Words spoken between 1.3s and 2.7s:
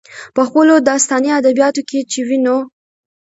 ادبياتو کې چې وينو،